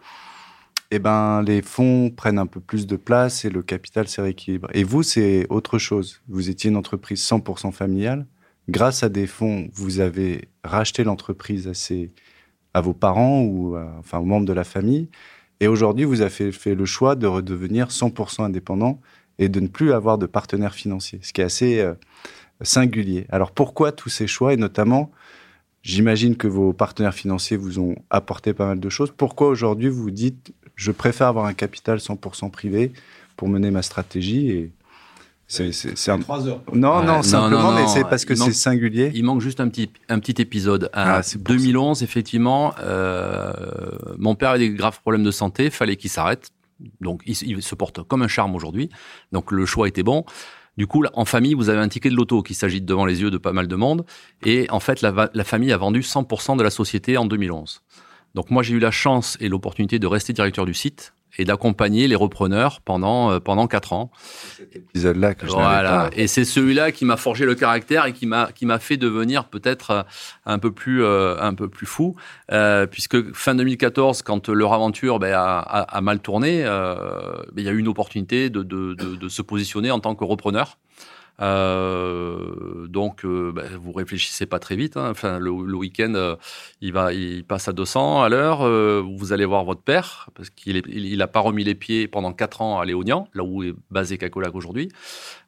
eh 0.90 0.98
ben, 0.98 1.44
les 1.44 1.62
fonds 1.62 2.10
prennent 2.10 2.40
un 2.40 2.48
peu 2.48 2.60
plus 2.60 2.88
de 2.88 2.96
place 2.96 3.46
et 3.46 3.52
le 3.52 3.62
capital 3.62 4.08
se 4.08 4.22
rééquilibre. 4.22 4.70
Et 4.74 4.84
vous, 4.84 5.04
c'est 5.04 5.46
autre 5.50 5.78
chose. 5.78 6.22
Vous 6.30 6.50
étiez 6.50 6.72
une 6.72 6.78
entreprise 6.78 7.22
100% 7.24 7.72
familiale. 7.72 8.26
Grâce 8.70 9.04
à 9.04 9.10
des 9.10 9.28
fonds, 9.28 9.70
vous 9.74 10.00
avez 10.00 10.50
racheté 10.64 11.04
l'entreprise 11.04 11.68
à 11.68 11.76
ces 11.76 12.12
à 12.74 12.82
vos 12.82 12.94
parents 12.94 13.42
ou 13.42 13.78
enfin 14.00 14.20
aux 14.20 14.26
membres 14.26 14.46
de 14.46 14.54
la 14.54 14.64
famille. 14.64 15.10
Et 15.62 15.68
aujourd'hui, 15.68 16.06
vous 16.06 16.22
avez 16.22 16.52
fait, 16.52 16.74
le 16.74 16.86
choix 16.86 17.16
de 17.16 17.28
redevenir 17.28 17.90
100% 17.90 18.44
indépendant 18.44 19.00
et 19.38 19.48
de 19.48 19.60
ne 19.60 19.68
plus 19.68 19.94
avoir 19.94 20.18
de 20.18 20.26
partenaire 20.26 20.74
financier, 20.74 21.20
ce 21.22 21.32
qui 21.34 21.42
est 21.42 21.44
assez 21.44 21.80
euh, 21.80 21.94
singulier. 22.62 23.28
Alors 23.30 23.52
pourquoi 23.52 23.92
tous 23.92 24.10
ces 24.10 24.26
choix? 24.26 24.54
Et 24.54 24.58
notamment, 24.58 25.12
j'imagine 25.84 26.36
que 26.36 26.48
vos 26.48 26.74
partenaires 26.74 27.14
financiers 27.14 27.58
vous 27.58 27.80
ont 27.80 27.96
apporté 28.10 28.54
pas 28.54 28.66
mal 28.66 28.80
de 28.80 28.90
choses. 28.90 29.14
Pourquoi 29.16 29.50
aujourd'hui 29.50 29.88
vous 29.90 30.10
dites 30.10 30.52
je 30.76 30.92
préfère 30.92 31.28
avoir 31.28 31.46
un 31.46 31.54
capital 31.54 32.00
100% 32.00 32.50
privé 32.50 32.92
pour 33.38 33.48
mener 33.48 33.70
ma 33.70 33.84
stratégie 33.84 34.50
et 34.50 34.72
c'est 35.52 36.12
un... 36.12 36.20
3 36.20 36.48
heures. 36.48 36.62
Non, 36.74 37.04
non, 37.04 37.22
simplement, 37.22 37.74
mais 37.74 37.86
c'est 37.88 38.06
parce 38.06 38.24
que 38.24 38.36
c'est 38.36 38.54
singulier. 38.54 39.12
Il 39.14 39.26
manque 39.26 39.42
juste 39.42 39.60
un 39.60 39.68
petit, 39.68 39.90
un 40.08 40.20
petit 40.20 40.42
épisode. 40.42 40.86
En 40.94 41.20
ah, 41.20 41.22
2011, 41.36 42.04
effectivement, 42.04 42.74
euh, 42.80 43.52
mon 44.18 44.36
père 44.36 44.52
avait 44.52 44.60
des 44.60 44.70
graves 44.70 45.02
problèmes 45.02 45.24
de 45.24 45.32
santé, 45.32 45.70
fallait 45.70 45.98
qu'il 45.98 46.10
s'arrête. 46.10 46.52
Donc, 47.02 47.22
il, 47.26 47.62
se 47.62 47.76
porte 47.76 48.02
comme 48.04 48.22
un 48.22 48.28
charme 48.28 48.56
aujourd'hui. 48.56 48.90
Donc, 49.34 49.52
le 49.52 49.66
choix 49.66 49.88
était 49.88 50.04
bon. 50.04 50.24
Du 50.78 50.88
coup, 50.88 51.04
en 51.14 51.26
famille, 51.26 51.54
vous 51.54 51.70
avez 51.70 51.80
un 51.80 51.90
ticket 51.90 52.10
de 52.10 52.16
loto 52.16 52.44
qui 52.44 52.54
s'agite 52.54 52.86
devant 52.86 53.06
les 53.06 53.22
yeux 53.22 53.30
de 53.30 53.38
pas 53.38 53.52
mal 53.52 53.68
de 53.68 53.76
monde. 53.76 54.06
Et 54.46 54.68
en 54.70 54.80
fait, 54.80 55.02
la, 55.02 55.30
la 55.34 55.44
famille 55.44 55.74
a 55.74 55.78
vendu 55.78 56.00
100% 56.00 56.58
de 56.58 56.64
la 56.64 56.70
société 56.70 57.18
en 57.18 57.26
2011. 57.26 57.82
Donc, 58.36 58.52
moi, 58.52 58.64
j'ai 58.64 58.74
eu 58.74 58.80
la 58.80 58.92
chance 58.92 59.38
et 59.42 59.50
l'opportunité 59.50 60.00
de 60.00 60.08
rester 60.08 60.32
directeur 60.32 60.66
du 60.66 60.74
site 60.74 61.14
et 61.38 61.46
d'accompagner 61.46 62.08
les 62.08 62.16
repreneurs 62.16 62.82
pendant 62.82 63.32
euh, 63.32 63.40
pendant 63.40 63.68
quatre 63.68 63.94
ans. 63.94 64.12
Cet 64.58 64.76
épisode-là 64.76 65.34
que 65.34 65.48
je 65.48 65.52
voilà. 65.52 66.10
Et 66.16 66.28
c'est 66.28 66.46
celui-là 66.46 66.92
qui 66.92 67.06
m'a 67.06 67.18
forgé 67.18 67.46
le 67.46 67.56
caractère 67.56 68.06
et 68.06 68.14
qui 68.14 68.26
m'a 68.26 68.52
qui 68.52 68.66
m'a 68.66 68.80
fait 68.80 68.98
devenir 68.98 69.46
peut-être 69.46 69.92
euh, 69.92 70.04
un 70.46 70.60
peu 70.60 70.72
plus 70.72 71.04
euh, 71.04 71.36
un 71.40 71.54
peu 71.54 71.70
plus 71.70 71.86
fou, 71.86 72.16
euh, 72.52 72.86
puisque 72.88 73.34
fin 73.34 73.56
2014, 73.56 74.22
quand 74.22 74.50
leur 74.50 74.74
aventure 74.74 75.20
ben, 75.20 75.34
a, 75.34 75.60
a, 75.60 75.82
a, 75.82 76.02
mal 76.02 76.20
tourné, 76.20 76.64
euh, 76.66 76.96
ben, 77.54 77.62
il 77.62 77.66
y 77.66 77.70
a 77.70 77.72
eu 77.72 77.80
une 77.80 77.88
opportunité 77.88 78.50
de, 78.50 78.64
de, 78.64 78.94
de, 78.94 79.16
de 79.16 79.30
se 79.30 79.42
positionner 79.42 79.92
en 79.92 80.00
tant 80.00 80.16
que 80.16 80.24
repreneur. 80.24 80.78
Euh, 81.42 82.88
donc, 82.88 83.26
euh, 83.26 83.52
bah, 83.52 83.64
vous 83.82 83.92
réfléchissez 83.92 84.46
pas 84.46 84.60
très 84.60 84.76
vite. 84.76 84.96
Hein. 84.98 85.10
Enfin, 85.10 85.40
le, 85.40 85.52
week-end, 85.52 86.14
euh, 86.16 86.36
il 86.82 86.94
va, 86.94 87.14
il 87.14 87.44
passe 87.44 87.68
à 87.68 87.74
200 87.74 88.22
à 88.22 88.30
l'heure. 88.30 88.60
Vous 89.04 89.34
allez 89.34 89.46
voir 89.46 89.64
votre 89.64 89.82
père 89.82 90.30
parce 90.36 90.50
qu'il 90.50 90.78
est, 90.78 90.86
il, 90.88 91.22
a 91.22 91.28
pas 91.28 91.40
remis 91.40 91.64
les 91.64 91.76
pieds 91.76 92.08
pendant 92.08 92.34
quatre 92.34 92.62
ans 92.62 92.80
à 92.80 92.86
Léognan, 92.86 93.28
là 93.34 93.44
où 93.44 93.64
est 93.64 93.74
basé 93.90 94.18
Cacolac 94.18 94.54
aujourd'hui, 94.56 94.90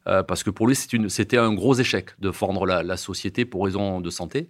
parce 0.04 0.42
que 0.42 0.50
pour 0.50 0.66
lui, 0.66 0.74
c'était 0.74 1.38
un 1.38 1.52
gros 1.52 1.74
échec 1.74 2.10
de 2.20 2.30
fondre 2.30 2.66
la, 2.66 2.96
société 2.96 3.44
pour 3.44 3.64
raison 3.64 4.00
de 4.00 4.10
santé. 4.10 4.48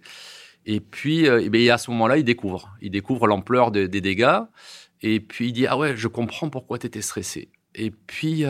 Et 0.65 0.79
puis, 0.79 1.25
et 1.25 1.49
bien, 1.49 1.73
à 1.73 1.77
ce 1.77 1.91
moment-là, 1.91 2.17
il 2.17 2.23
découvre, 2.23 2.71
il 2.81 2.91
découvre 2.91 3.27
l'ampleur 3.27 3.71
des, 3.71 3.87
dégâts. 3.87 4.39
Et 5.01 5.19
puis 5.19 5.49
il 5.49 5.51
dit 5.51 5.67
ah 5.67 5.77
ouais, 5.77 5.95
je 5.95 6.07
comprends 6.07 6.49
pourquoi 6.49 6.79
tu 6.79 6.87
étais 6.87 7.01
stressé. 7.01 7.49
Et 7.75 7.91
puis 7.91 8.45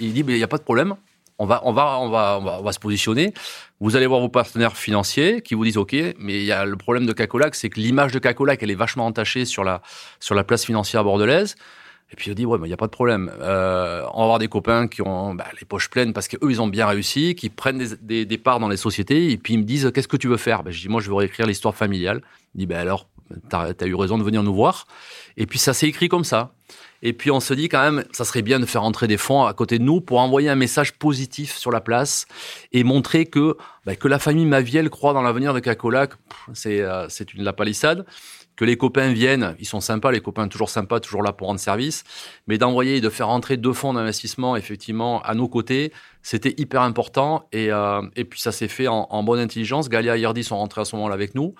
il 0.00 0.12
dit 0.12 0.24
il 0.26 0.34
n'y 0.34 0.42
a 0.42 0.48
pas 0.48 0.58
de 0.58 0.62
problème 0.62 0.96
on 1.38 1.46
va, 1.46 1.60
on 1.64 1.72
va, 1.72 1.98
on 2.00 2.08
va, 2.08 2.38
on 2.40 2.62
va, 2.62 2.72
se 2.72 2.78
positionner. 2.78 3.34
Vous 3.80 3.96
allez 3.96 4.06
voir 4.06 4.20
vos 4.20 4.28
partenaires 4.28 4.76
financiers 4.76 5.42
qui 5.42 5.54
vous 5.54 5.64
disent 5.64 5.76
OK, 5.76 5.94
mais 6.18 6.40
il 6.40 6.44
y 6.44 6.52
a 6.52 6.64
le 6.64 6.76
problème 6.76 7.06
de 7.06 7.12
Cacolac, 7.12 7.54
c'est 7.54 7.68
que 7.68 7.78
l'image 7.78 8.12
de 8.12 8.18
Cacolac, 8.18 8.62
elle 8.62 8.70
est 8.70 8.74
vachement 8.74 9.06
entachée 9.06 9.44
sur 9.44 9.62
la, 9.62 9.82
sur 10.18 10.34
la 10.34 10.44
place 10.44 10.64
financière 10.64 11.04
bordelaise. 11.04 11.56
Et 12.12 12.16
puis 12.16 12.30
il 12.30 12.34
dit 12.36 12.46
ouais, 12.46 12.58
mais 12.58 12.68
il 12.68 12.70
y 12.70 12.74
a 12.74 12.78
pas 12.78 12.86
de 12.86 12.92
problème. 12.92 13.30
Euh, 13.40 14.02
on 14.14 14.18
va 14.18 14.24
avoir 14.24 14.38
des 14.38 14.48
copains 14.48 14.86
qui 14.86 15.02
ont 15.02 15.34
bah, 15.34 15.46
les 15.58 15.66
poches 15.66 15.90
pleines 15.90 16.12
parce 16.12 16.28
qu'eux 16.28 16.50
ils 16.50 16.62
ont 16.62 16.68
bien 16.68 16.86
réussi, 16.86 17.34
qui 17.34 17.50
prennent 17.50 17.78
des, 17.78 17.96
des, 18.00 18.24
des, 18.24 18.38
parts 18.38 18.60
dans 18.60 18.68
les 18.68 18.76
sociétés 18.76 19.32
et 19.32 19.36
puis 19.36 19.54
ils 19.54 19.58
me 19.58 19.64
disent 19.64 19.90
qu'est-ce 19.92 20.08
que 20.08 20.16
tu 20.16 20.28
veux 20.28 20.36
faire? 20.36 20.62
Ben, 20.62 20.70
Je 20.70 20.80
dis 20.80 20.88
moi 20.88 21.00
je 21.00 21.08
veux 21.08 21.16
réécrire 21.16 21.46
l'histoire 21.46 21.74
familiale. 21.74 22.22
Il 22.54 22.60
dit 22.60 22.66
ben 22.66 22.78
alors 22.78 23.08
t'as 23.48 23.72
as 23.78 23.86
eu 23.86 23.94
raison 23.94 24.18
de 24.18 24.24
venir 24.24 24.42
nous 24.42 24.54
voir. 24.54 24.86
Et 25.36 25.46
puis 25.46 25.58
ça 25.58 25.74
s'est 25.74 25.88
écrit 25.88 26.08
comme 26.08 26.24
ça. 26.24 26.52
Et 27.02 27.12
puis 27.12 27.30
on 27.30 27.40
se 27.40 27.54
dit 27.54 27.68
quand 27.68 27.82
même, 27.82 28.04
ça 28.12 28.24
serait 28.24 28.42
bien 28.42 28.58
de 28.58 28.66
faire 28.66 28.82
entrer 28.82 29.06
des 29.06 29.18
fonds 29.18 29.44
à 29.44 29.52
côté 29.52 29.78
de 29.78 29.84
nous 29.84 30.00
pour 30.00 30.18
envoyer 30.18 30.48
un 30.48 30.54
message 30.54 30.94
positif 30.94 31.56
sur 31.56 31.70
la 31.70 31.80
place 31.80 32.26
et 32.72 32.84
montrer 32.84 33.26
que 33.26 33.56
bah, 33.84 33.96
que 33.96 34.08
la 34.08 34.18
famille 34.18 34.46
Maviel 34.46 34.90
croit 34.90 35.12
dans 35.12 35.22
l'avenir 35.22 35.52
de 35.54 35.60
Cacolac, 35.60 36.12
c'est 36.54 36.80
euh, 36.80 37.06
c'est 37.08 37.34
une 37.34 37.44
la 37.44 37.52
palissade. 37.52 38.06
Que 38.56 38.64
les 38.64 38.76
copains 38.76 39.12
viennent, 39.12 39.54
ils 39.58 39.66
sont 39.66 39.80
sympas, 39.80 40.10
les 40.10 40.20
copains 40.20 40.48
toujours 40.48 40.70
sympas, 40.70 40.98
toujours 41.00 41.22
là 41.22 41.32
pour 41.32 41.48
rendre 41.48 41.60
service, 41.60 42.04
mais 42.46 42.58
d'envoyer, 42.58 43.00
de 43.00 43.10
faire 43.10 43.28
entrer 43.28 43.56
deux 43.56 43.74
fonds 43.74 43.92
d'investissement 43.92 44.56
effectivement 44.56 45.22
à 45.22 45.34
nos 45.34 45.46
côtés, 45.46 45.92
c'était 46.22 46.54
hyper 46.56 46.82
important 46.82 47.46
et, 47.52 47.70
euh, 47.70 48.02
et 48.16 48.24
puis 48.24 48.40
ça 48.40 48.52
s'est 48.52 48.68
fait 48.68 48.88
en, 48.88 49.22
bonne 49.22 49.38
intelligence. 49.38 49.88
Galia 49.88 50.16
et 50.16 50.20
Yardi 50.20 50.42
sont 50.42 50.56
rentrés 50.56 50.80
à 50.80 50.84
ce 50.84 50.96
moment-là 50.96 51.14
avec 51.14 51.34
nous. 51.34 51.54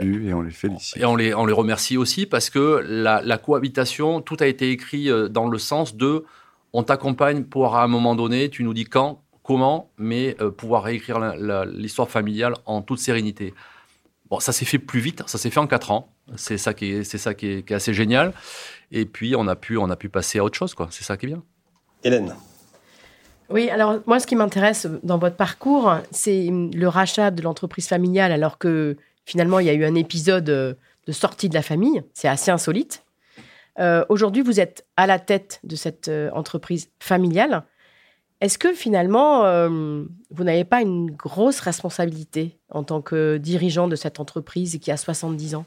Et 0.00 0.34
on 0.34 0.42
les 0.42 0.50
félicite. 0.50 0.96
Et 0.96 1.04
on 1.04 1.14
les, 1.14 1.34
on 1.34 1.46
les 1.46 1.52
remercie 1.52 1.96
aussi 1.96 2.26
parce 2.26 2.50
que 2.50 2.82
la, 2.86 3.22
la 3.22 3.38
cohabitation, 3.38 4.20
tout 4.20 4.36
a 4.40 4.46
été 4.46 4.70
écrit 4.70 5.10
euh, 5.10 5.28
dans 5.28 5.48
le 5.48 5.58
sens 5.58 5.94
de 5.94 6.24
on 6.72 6.82
t'accompagne 6.82 7.44
pour 7.44 7.76
à 7.76 7.84
un 7.84 7.86
moment 7.86 8.16
donné, 8.16 8.50
tu 8.50 8.64
nous 8.64 8.74
dis 8.74 8.84
quand, 8.84 9.22
comment, 9.44 9.90
mais 9.96 10.36
euh, 10.40 10.50
pouvoir 10.50 10.82
réécrire 10.82 11.20
l'histoire 11.66 12.10
familiale 12.10 12.54
en 12.66 12.82
toute 12.82 12.98
sérénité. 12.98 13.54
Bon, 14.28 14.40
ça 14.40 14.52
s'est 14.52 14.64
fait 14.64 14.80
plus 14.80 15.00
vite, 15.00 15.22
ça 15.26 15.38
s'est 15.38 15.50
fait 15.50 15.60
en 15.60 15.68
quatre 15.68 15.92
ans. 15.92 16.13
C'est 16.36 16.58
ça 16.58 16.74
qui 16.74 16.92
est, 16.92 17.04
c'est 17.04 17.18
ça 17.18 17.34
qui 17.34 17.46
est, 17.46 17.72
assez 17.72 17.92
génial. 17.92 18.32
Et 18.90 19.04
puis 19.04 19.34
on 19.36 19.46
a 19.46 19.56
pu, 19.56 19.76
on 19.76 19.90
a 19.90 19.96
pu 19.96 20.08
passer 20.08 20.38
à 20.38 20.44
autre 20.44 20.56
chose, 20.56 20.74
quoi. 20.74 20.88
C'est 20.90 21.04
ça 21.04 21.16
qui 21.16 21.26
est 21.26 21.28
bien. 21.28 21.42
Hélène. 22.02 22.34
Oui, 23.50 23.68
alors 23.68 24.00
moi, 24.06 24.20
ce 24.20 24.26
qui 24.26 24.36
m'intéresse 24.36 24.86
dans 25.02 25.18
votre 25.18 25.36
parcours, 25.36 25.94
c'est 26.10 26.48
le 26.50 26.88
rachat 26.88 27.30
de 27.30 27.42
l'entreprise 27.42 27.88
familiale, 27.88 28.32
alors 28.32 28.58
que 28.58 28.96
finalement, 29.26 29.58
il 29.58 29.66
y 29.66 29.70
a 29.70 29.74
eu 29.74 29.84
un 29.84 29.94
épisode 29.94 30.48
euh, 30.48 30.74
de 31.06 31.12
sortie 31.12 31.48
de 31.48 31.54
la 31.54 31.62
famille. 31.62 32.02
C'est 32.14 32.28
assez 32.28 32.50
insolite. 32.50 33.04
Euh, 33.78 34.04
aujourd'hui, 34.08 34.42
vous 34.42 34.60
êtes 34.60 34.86
à 34.96 35.06
la 35.06 35.18
tête 35.18 35.60
de 35.64 35.76
cette 35.76 36.08
euh, 36.08 36.30
entreprise 36.32 36.88
familiale. 37.00 37.64
Est-ce 38.40 38.58
que 38.58 38.74
finalement, 38.74 39.68
vous 39.68 40.44
n'avez 40.44 40.64
pas 40.64 40.82
une 40.82 41.10
grosse 41.10 41.60
responsabilité 41.60 42.58
en 42.68 42.82
tant 42.82 43.00
que 43.00 43.38
dirigeant 43.38 43.88
de 43.88 43.96
cette 43.96 44.20
entreprise 44.20 44.78
qui 44.80 44.90
a 44.90 44.98
70 44.98 45.54
ans? 45.54 45.64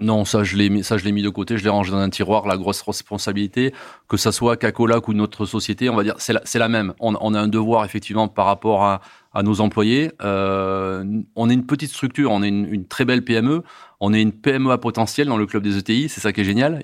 Non, 0.00 0.24
ça 0.24 0.44
je 0.44 0.56
l'ai 0.56 0.70
mis, 0.70 0.84
ça 0.84 0.96
je 0.96 1.04
l'ai 1.04 1.12
mis 1.12 1.22
de 1.22 1.28
côté, 1.28 1.58
je 1.58 1.64
l'ai 1.64 1.70
rangé 1.70 1.90
dans 1.90 1.98
un 1.98 2.10
tiroir. 2.10 2.46
La 2.46 2.56
grosse 2.56 2.82
responsabilité, 2.82 3.72
que 4.08 4.16
ça 4.16 4.32
soit 4.32 4.56
Cacolac 4.56 5.08
ou 5.08 5.12
une 5.12 5.20
autre 5.20 5.46
société, 5.46 5.88
on 5.90 5.96
va 5.96 6.02
dire, 6.02 6.14
c'est 6.18 6.32
la, 6.32 6.42
la, 6.54 6.68
même. 6.68 6.94
On, 7.00 7.14
on, 7.20 7.34
a 7.34 7.40
un 7.40 7.48
devoir 7.48 7.84
effectivement 7.84 8.28
par 8.28 8.46
rapport 8.46 8.84
à, 8.84 9.00
à 9.34 9.42
nos 9.42 9.60
employés. 9.60 10.12
Euh, 10.22 11.04
on 11.36 11.50
est 11.50 11.54
une 11.54 11.66
petite 11.66 11.90
structure, 11.90 12.30
on 12.30 12.42
est 12.42 12.48
une, 12.48 12.66
une, 12.72 12.86
très 12.86 13.04
belle 13.04 13.24
PME, 13.24 13.62
on 14.00 14.12
est 14.12 14.20
une 14.20 14.32
PME 14.32 14.70
à 14.70 14.78
potentiel 14.78 15.28
dans 15.28 15.36
le 15.36 15.46
club 15.46 15.62
des 15.62 15.78
ETI, 15.78 16.08
c'est 16.08 16.20
ça 16.20 16.32
qui 16.32 16.40
est 16.40 16.44
génial. 16.44 16.82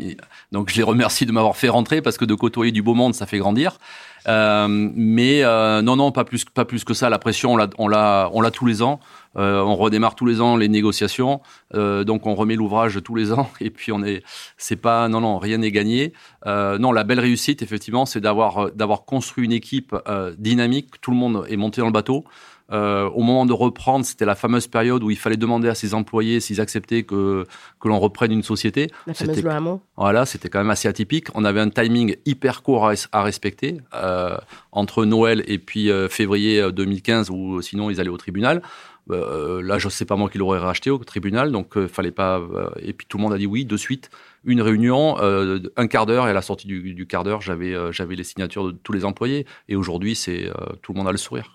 donc 0.52 0.70
je 0.70 0.76
les 0.76 0.82
remercie 0.82 1.26
de 1.26 1.32
m'avoir 1.32 1.56
fait 1.56 1.68
rentrer 1.68 2.02
parce 2.02 2.16
que 2.16 2.24
de 2.24 2.34
côtoyer 2.34 2.72
du 2.72 2.82
beau 2.82 2.94
monde, 2.94 3.14
ça 3.14 3.26
fait 3.26 3.38
grandir. 3.38 3.78
Euh, 4.26 4.66
mais 4.68 5.42
euh, 5.42 5.80
non, 5.82 5.96
non, 5.96 6.12
pas 6.12 6.24
plus, 6.24 6.44
pas 6.44 6.64
plus 6.64 6.84
que 6.84 6.94
ça. 6.94 7.08
La 7.08 7.18
pression, 7.18 7.54
on 7.54 7.56
l'a, 7.56 7.68
on 7.78 7.88
l'a, 7.88 8.30
on 8.32 8.40
l'a 8.40 8.50
tous 8.50 8.66
les 8.66 8.82
ans. 8.82 9.00
Euh, 9.38 9.60
on 9.60 9.76
redémarre 9.76 10.14
tous 10.14 10.26
les 10.26 10.40
ans 10.40 10.56
les 10.56 10.68
négociations, 10.68 11.40
euh, 11.74 12.04
donc 12.04 12.26
on 12.26 12.34
remet 12.34 12.56
l'ouvrage 12.56 13.00
tous 13.02 13.14
les 13.14 13.32
ans. 13.32 13.50
Et 13.60 13.70
puis 13.70 13.92
on 13.92 14.02
est, 14.02 14.22
c'est 14.56 14.76
pas, 14.76 15.08
non, 15.08 15.20
non, 15.20 15.38
rien 15.38 15.58
n'est 15.58 15.72
gagné. 15.72 16.12
Euh, 16.46 16.78
non, 16.78 16.92
la 16.92 17.04
belle 17.04 17.20
réussite, 17.20 17.62
effectivement, 17.62 18.06
c'est 18.06 18.20
d'avoir, 18.20 18.72
d'avoir 18.72 19.04
construit 19.04 19.44
une 19.44 19.52
équipe 19.52 19.94
dynamique. 20.38 21.00
Tout 21.00 21.10
le 21.10 21.16
monde 21.16 21.46
est 21.48 21.56
monté 21.56 21.80
dans 21.80 21.86
le 21.86 21.92
bateau. 21.92 22.24
Euh, 22.70 23.08
au 23.10 23.22
moment 23.22 23.46
de 23.46 23.52
reprendre, 23.52 24.04
c'était 24.04 24.26
la 24.26 24.34
fameuse 24.34 24.66
période 24.66 25.02
où 25.02 25.10
il 25.10 25.16
fallait 25.16 25.38
demander 25.38 25.68
à 25.68 25.74
ses 25.74 25.94
employés 25.94 26.38
s'ils 26.40 26.60
acceptaient 26.60 27.02
que, 27.02 27.46
que 27.80 27.88
l'on 27.88 27.98
reprenne 27.98 28.30
une 28.30 28.42
société. 28.42 28.88
La 29.06 29.14
fameuse 29.14 29.42
loi 29.42 29.80
Voilà, 29.96 30.26
c'était 30.26 30.50
quand 30.50 30.58
même 30.58 30.70
assez 30.70 30.86
atypique. 30.86 31.28
On 31.34 31.44
avait 31.44 31.60
un 31.60 31.70
timing 31.70 32.16
hyper 32.26 32.62
court 32.62 32.90
à, 33.12 33.22
respecter 33.22 33.78
euh, 33.94 34.36
entre 34.70 35.06
Noël 35.06 35.42
et 35.46 35.58
puis 35.58 35.90
euh, 35.90 36.08
février 36.08 36.70
2015 36.70 37.30
où 37.30 37.62
sinon 37.62 37.88
ils 37.88 38.00
allaient 38.00 38.10
au 38.10 38.18
tribunal. 38.18 38.62
Euh, 39.10 39.62
là, 39.62 39.78
je 39.78 39.88
sais 39.88 40.04
pas 40.04 40.16
moi 40.16 40.28
qui 40.28 40.38
l'aurais 40.38 40.58
racheté 40.58 40.90
au 40.90 40.98
tribunal, 40.98 41.50
donc 41.50 41.76
euh, 41.76 41.88
fallait 41.88 42.10
pas. 42.10 42.42
et 42.80 42.92
puis 42.92 43.06
tout 43.06 43.16
le 43.18 43.22
monde 43.22 43.32
a 43.32 43.38
dit 43.38 43.46
oui 43.46 43.64
de 43.64 43.76
suite. 43.76 44.10
Une 44.44 44.62
réunion, 44.62 45.16
un 45.18 45.86
quart 45.88 46.06
d'heure, 46.06 46.26
et 46.26 46.30
à 46.30 46.32
la 46.32 46.42
sortie 46.42 46.66
du, 46.66 47.06
quart 47.06 47.24
d'heure, 47.24 47.40
j'avais 47.40 47.74
j'avais 47.92 48.14
les 48.14 48.24
signatures 48.24 48.66
de 48.66 48.72
tous 48.72 48.92
les 48.92 49.04
employés. 49.04 49.46
Et 49.68 49.76
aujourd'hui, 49.76 50.14
c'est 50.14 50.50
tout 50.80 50.92
le 50.92 50.98
monde 50.98 51.08
a 51.08 51.12
le 51.12 51.18
sourire. 51.18 51.54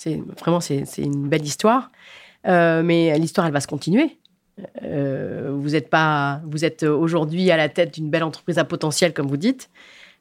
C'est 0.00 0.18
vraiment 0.40 0.60
c'est 0.60 0.86
une 0.96 1.28
belle 1.28 1.44
histoire, 1.44 1.92
euh, 2.46 2.82
mais 2.82 3.18
l'histoire 3.18 3.46
elle 3.46 3.52
va 3.52 3.60
se 3.60 3.66
continuer. 3.66 4.18
Euh, 4.82 5.50
vous 5.52 5.76
êtes 5.76 5.90
pas, 5.90 6.40
vous 6.46 6.64
êtes 6.64 6.84
aujourd'hui 6.84 7.50
à 7.50 7.58
la 7.58 7.68
tête 7.68 7.92
d'une 7.92 8.08
belle 8.08 8.22
entreprise 8.22 8.56
à 8.56 8.64
potentiel 8.64 9.12
comme 9.12 9.26
vous 9.26 9.36
dites. 9.36 9.68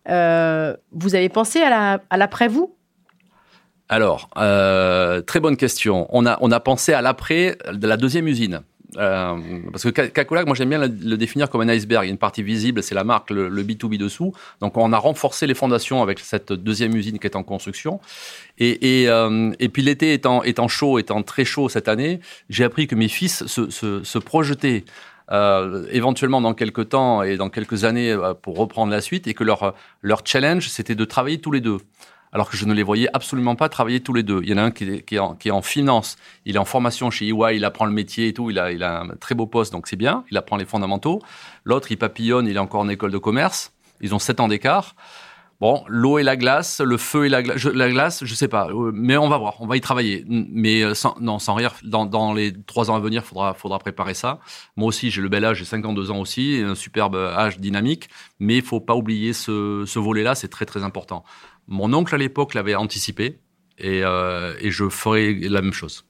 Euh, 0.09 0.75
vous 0.91 1.15
avez 1.15 1.29
pensé 1.29 1.61
à 1.61 2.17
l'après 2.17 2.49
vous 2.49 2.75
Alors 3.89 4.29
très 4.31 5.39
bonne 5.39 5.57
question. 5.57 6.07
On 6.09 6.25
a 6.25 6.37
on 6.41 6.51
a 6.51 6.59
pensé 6.59 6.93
à 6.93 7.01
l'après 7.01 7.57
de 7.71 7.87
la 7.87 7.97
deuxième 7.97 8.27
usine. 8.27 8.61
Euh, 8.97 9.37
parce 9.71 9.83
que 9.83 9.89
Cacolac, 9.89 10.47
moi 10.47 10.55
j'aime 10.55 10.69
bien 10.69 10.79
le, 10.79 11.17
définir 11.17 11.49
comme 11.49 11.61
un 11.61 11.69
iceberg. 11.69 12.03
Il 12.03 12.07
y 12.07 12.09
a 12.09 12.11
une 12.11 12.17
partie 12.17 12.43
visible, 12.43 12.81
c'est 12.81 12.95
la 12.95 13.03
marque, 13.03 13.29
le, 13.29 13.63
B2B 13.63 13.97
dessous. 13.97 14.33
Donc 14.61 14.77
on 14.77 14.91
a 14.93 14.97
renforcé 14.97 15.47
les 15.47 15.53
fondations 15.53 16.01
avec 16.01 16.19
cette 16.19 16.53
deuxième 16.53 16.95
usine 16.95 17.19
qui 17.19 17.27
est 17.27 17.35
en 17.35 17.43
construction. 17.43 17.99
Et, 18.57 19.01
et, 19.01 19.09
euh, 19.09 19.51
et 19.59 19.69
puis 19.69 19.81
l'été 19.81 20.13
étant, 20.13 20.43
étant 20.43 20.67
chaud, 20.67 20.99
étant 20.99 21.21
très 21.21 21.45
chaud 21.45 21.69
cette 21.69 21.87
année, 21.87 22.19
j'ai 22.49 22.63
appris 22.63 22.87
que 22.87 22.95
mes 22.95 23.09
fils 23.09 23.45
se, 23.45 23.69
se, 23.69 24.03
se 24.03 24.17
projetaient 24.17 24.85
euh, 25.31 25.85
éventuellement 25.91 26.41
dans 26.41 26.55
quelques 26.55 26.89
temps 26.89 27.21
et 27.21 27.37
dans 27.37 27.49
quelques 27.49 27.83
années 27.83 28.11
euh, 28.11 28.33
pour 28.33 28.57
reprendre 28.57 28.91
la 28.91 29.01
suite 29.01 29.27
et 29.27 29.35
que 29.35 29.43
leur, 29.43 29.75
leur 30.01 30.21
challenge, 30.25 30.67
c'était 30.67 30.95
de 30.95 31.05
travailler 31.05 31.39
tous 31.39 31.51
les 31.51 31.61
deux 31.61 31.77
alors 32.31 32.49
que 32.49 32.57
je 32.57 32.65
ne 32.65 32.73
les 32.73 32.83
voyais 32.83 33.09
absolument 33.13 33.55
pas 33.55 33.69
travailler 33.69 34.01
tous 34.01 34.13
les 34.13 34.23
deux. 34.23 34.41
Il 34.43 34.49
y 34.49 34.53
en 34.53 34.57
a 34.57 34.63
un 34.63 34.71
qui 34.71 35.01
est, 35.11 35.49
en, 35.49 35.61
finance, 35.61 36.17
il 36.45 36.55
est 36.55 36.59
en 36.59 36.65
formation 36.65 37.09
chez 37.11 37.27
EY, 37.27 37.55
il 37.55 37.65
apprend 37.65 37.85
le 37.85 37.91
métier 37.91 38.27
et 38.27 38.33
tout, 38.33 38.49
il 38.49 38.59
a, 38.59 38.71
il 38.71 38.83
a 38.83 39.01
un 39.01 39.09
très 39.19 39.35
beau 39.35 39.47
poste, 39.47 39.71
donc 39.71 39.87
c'est 39.87 39.95
bien, 39.95 40.23
il 40.31 40.37
apprend 40.37 40.57
les 40.57 40.65
fondamentaux. 40.65 41.21
L'autre, 41.63 41.91
il 41.91 41.97
papillonne, 41.97 42.47
il 42.47 42.55
est 42.55 42.59
encore 42.59 42.81
en 42.81 42.89
école 42.89 43.11
de 43.11 43.17
commerce, 43.17 43.73
ils 44.01 44.13
ont 44.13 44.19
sept 44.19 44.39
ans 44.39 44.47
d'écart. 44.47 44.95
Bon, 45.59 45.83
l'eau 45.87 46.19
et 46.19 46.23
la 46.23 46.37
glace, 46.37 46.79
le 46.79 46.95
feu 46.95 47.25
et 47.25 47.29
la, 47.29 47.43
glace, 47.43 47.65
la 47.65 47.89
glace, 47.89 48.23
je 48.23 48.33
sais 48.33 48.47
pas, 48.47 48.69
euh, 48.69 48.91
mais 48.93 49.17
on 49.17 49.27
va 49.27 49.37
voir, 49.37 49.59
on 49.59 49.67
va 49.67 49.75
y 49.75 49.81
travailler. 49.81 50.23
Mais 50.27 50.83
euh, 50.83 50.93
sans, 50.93 51.17
non, 51.19 51.37
sans 51.37 51.53
rire, 51.53 51.75
dans, 51.83 52.05
dans 52.05 52.33
les 52.33 52.53
trois 52.63 52.89
ans 52.89 52.95
à 52.95 53.01
venir, 53.01 53.25
faudra, 53.25 53.53
faudra 53.53 53.77
préparer 53.77 54.13
ça. 54.13 54.39
Moi 54.77 54.87
aussi, 54.87 55.11
j'ai 55.11 55.21
le 55.21 55.27
bel 55.27 55.43
âge, 55.43 55.57
j'ai 55.57 55.65
52 55.65 56.11
ans 56.11 56.19
aussi, 56.19 56.61
un 56.65 56.75
superbe 56.75 57.17
âge 57.17 57.59
dynamique, 57.59 58.07
mais 58.39 58.55
il 58.55 58.61
faut 58.61 58.79
pas 58.79 58.95
oublier 58.95 59.33
ce, 59.33 59.83
ce 59.85 59.99
volet-là, 59.99 60.33
c'est 60.33 60.47
très 60.47 60.65
très 60.65 60.83
important. 60.83 61.25
Mon 61.67 61.93
oncle 61.93 62.15
à 62.15 62.17
l'époque 62.17 62.53
l'avait 62.53 62.75
anticipé 62.75 63.41
et, 63.77 64.01
euh, 64.03 64.55
et, 64.61 64.71
je 64.71 64.87
ferai 64.89 65.33
la 65.33 65.61
même 65.61 65.73
chose. 65.73 66.05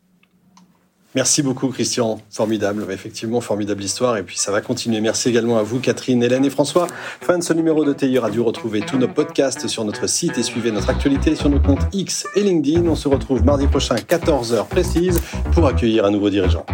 Merci 1.15 1.41
beaucoup 1.41 1.69
Christian, 1.69 2.21
formidable, 2.29 2.85
effectivement 2.91 3.41
formidable 3.41 3.83
histoire 3.83 4.17
et 4.17 4.23
puis 4.23 4.37
ça 4.37 4.51
va 4.51 4.61
continuer. 4.61 5.01
Merci 5.01 5.29
également 5.29 5.57
à 5.57 5.63
vous 5.63 5.79
Catherine, 5.79 6.21
Hélène 6.21 6.45
et 6.45 6.51
François. 6.51 6.85
Fin 7.21 7.39
de 7.39 7.43
ce 7.43 7.51
numéro 7.53 7.83
de 7.83 7.93
TI 7.93 8.19
Radio, 8.19 8.43
retrouvez 8.43 8.81
tous 8.81 8.97
nos 8.97 9.07
podcasts 9.07 9.67
sur 9.67 9.83
notre 9.85 10.07
site 10.07 10.37
et 10.37 10.43
suivez 10.43 10.71
notre 10.71 10.91
actualité 10.91 11.35
sur 11.35 11.49
nos 11.49 11.59
comptes 11.59 11.81
X 11.93 12.27
et 12.35 12.43
LinkedIn. 12.43 12.85
On 12.87 12.95
se 12.95 13.07
retrouve 13.07 13.43
mardi 13.43 13.65
prochain 13.65 13.95
14h 13.95 14.67
précise 14.67 15.19
pour 15.51 15.65
accueillir 15.65 16.05
un 16.05 16.11
nouveau 16.11 16.29
dirigeant. 16.29 16.65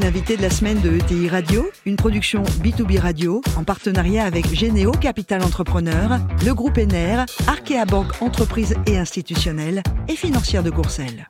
L'invité 0.00 0.36
de 0.36 0.42
la 0.42 0.50
semaine 0.50 0.80
de 0.82 0.92
ETI 0.92 1.28
Radio, 1.28 1.68
une 1.84 1.96
production 1.96 2.44
B2B 2.62 3.00
Radio 3.00 3.40
en 3.56 3.64
partenariat 3.64 4.24
avec 4.24 4.54
Généo 4.54 4.92
Capital 4.92 5.42
Entrepreneur, 5.42 6.20
le 6.44 6.54
groupe 6.54 6.78
ENER, 6.78 7.24
Arkea 7.48 7.84
Banque 7.86 8.22
Entreprise 8.22 8.74
et 8.86 8.98
Institutionnelle 8.98 9.82
et 10.08 10.14
Financière 10.14 10.62
de 10.62 10.70
Courcelles. 10.70 11.26